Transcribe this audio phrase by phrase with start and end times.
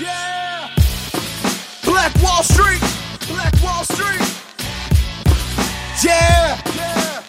[0.00, 0.70] Yeah.
[1.84, 2.80] Black Wall Street.
[3.28, 4.26] Black Wall Street.
[6.02, 6.60] Yeah.
[6.74, 7.22] Yeah.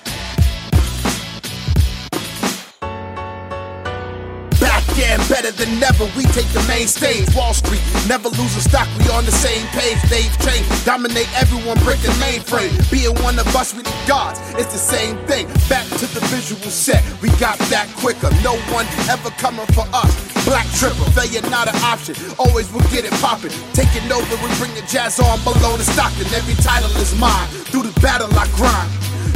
[4.60, 6.06] Back again, better than ever.
[6.18, 7.28] We take the main stage.
[7.36, 8.88] Wall Street, never lose a stock.
[8.98, 10.02] We on the same page.
[10.10, 12.74] Dave Chain, dominate everyone, break the mainframe.
[12.90, 14.40] Being one of us, we the gods.
[14.56, 15.46] It's the same thing.
[15.70, 17.04] Back to the visual set.
[17.22, 18.32] We got that quicker.
[18.42, 20.35] No one ever coming for us.
[20.46, 22.14] Black triple, failure not an option.
[22.38, 23.50] Always we'll get it poppin'.
[23.74, 26.30] Taking over, we bring the jazz on below the Stockton.
[26.38, 27.48] Every title is mine.
[27.74, 28.90] Through the battle, I grind.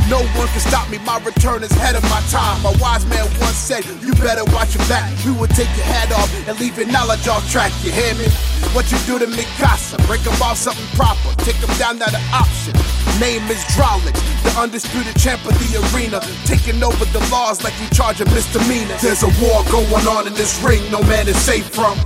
[0.09, 2.61] No one can stop me, my return is ahead of my time.
[2.65, 5.09] A wise man once said, You better watch your back.
[5.25, 7.73] We will take your hat off and leave your knowledge off track.
[7.83, 8.25] You hear me?
[8.73, 9.97] What you do to me, casa?
[10.05, 11.33] Break them off something proper.
[11.45, 12.73] Take them down, not an option.
[13.21, 16.19] Name is Drolix, the undisputed champ of the arena.
[16.45, 18.95] Taking over the laws like you charge a misdemeanor.
[19.01, 21.97] There's a war going on in this ring, no man is safe from.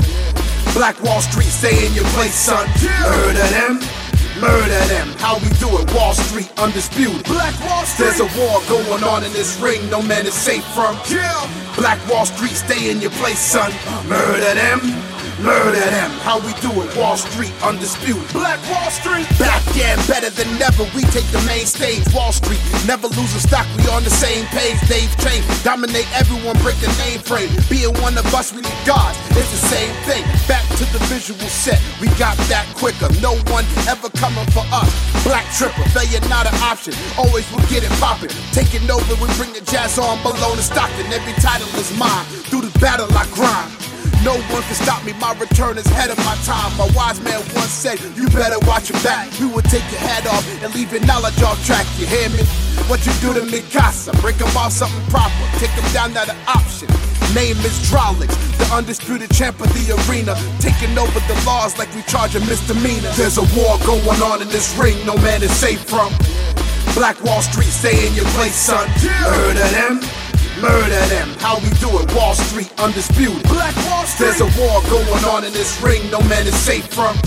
[0.73, 2.65] Black Wall Street, stay in your place, son.
[2.65, 3.79] Of them?
[4.41, 5.07] Murder them.
[5.19, 5.93] How we do it?
[5.93, 7.23] Wall Street, undisputed.
[7.25, 8.05] Black Wall Street.
[8.05, 10.97] There's a war going on in this ring, no man is safe from.
[11.75, 13.71] Black Wall Street, stay in your place, son.
[14.07, 15.02] Murder them.
[15.41, 16.11] Murder them.
[16.21, 16.89] How we do it?
[16.95, 18.21] Wall Street, undisputed.
[18.33, 19.25] Black Wall Street.
[19.39, 20.85] Back again, better than ever.
[20.93, 22.05] We take the main stage.
[22.13, 23.65] Wall Street, never lose a stock.
[23.77, 24.77] We on the same page.
[24.85, 27.49] Dave Chain, dominate everyone, break the mainframe.
[27.69, 29.17] Being one of us, we the gods.
[29.33, 30.23] It's the same thing.
[30.47, 31.81] Back to the visual set.
[31.99, 33.09] We got that quicker.
[33.19, 34.89] No one ever coming for us.
[35.25, 36.93] Black triple, failure not an option.
[37.17, 38.29] Always we'll get it poppin'.
[38.53, 41.11] Taking over, we bring the jazz on below the Stockton.
[41.11, 42.25] Every title is mine.
[42.51, 43.92] Through the battle, I grind.
[44.23, 46.71] No one can stop me, my return is ahead of my time.
[46.79, 49.27] My wise man once said, You better watch your back.
[49.37, 51.85] We will take your head off and leave your knowledge off track.
[51.99, 52.47] You hear me?
[52.87, 54.15] What you do to me, casa?
[54.23, 55.35] Break them off something proper.
[55.59, 56.87] Take them down, not an option.
[57.35, 60.39] Name is Drolix, the undisputed champ of the arena.
[60.63, 63.11] Taking over the laws like we charge a misdemeanor.
[63.19, 66.13] There's a war going on in this ring, no man is safe from.
[66.95, 68.87] Black Wall Street, stay in your place, son.
[68.87, 70.22] Heard of them?
[70.63, 71.27] Murder them.
[71.43, 72.07] How we do it?
[72.15, 73.43] Wall Street, undisputed.
[73.51, 74.31] Black Wall Street.
[74.31, 77.19] There's a war going on in this ring, no man is safe from.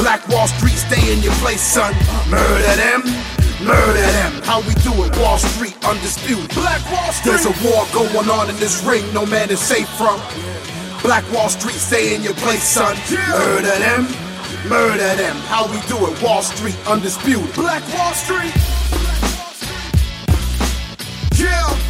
[0.00, 1.92] Black Wall Street, stay in your place, son.
[2.30, 3.04] Murder them.
[3.60, 4.40] Murder them.
[4.48, 5.12] How we do it?
[5.20, 6.48] Wall Street, undisputed.
[6.56, 7.36] Black Wall Street.
[7.36, 10.16] There's a war going on in this ring, no man is safe from.
[11.02, 12.96] Black Wall Street, stay in your place, son.
[13.28, 14.08] Murder them.
[14.70, 15.36] Murder them.
[15.52, 16.22] How we do it?
[16.22, 17.54] Wall Street, undisputed.
[17.54, 18.56] Black Wall Street.
[21.36, 21.83] Yeah.